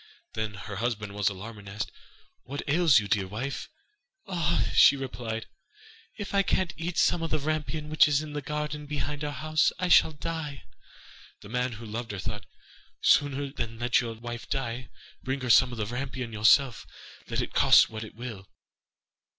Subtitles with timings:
[0.33, 1.91] Then her husband was alarmed, and asked:
[2.41, 3.69] 'What ails you, dear wife?'
[4.25, 5.45] 'Ah,' she replied,
[6.17, 9.31] 'if I can't eat some of the rampion, which is in the garden behind our
[9.31, 10.63] house, I shall die.'
[11.41, 12.47] The man, who loved her, thought:
[12.99, 14.89] 'Sooner than let your wife die,
[15.21, 16.87] bring her some of the rampion yourself,
[17.27, 18.49] let it cost what it will.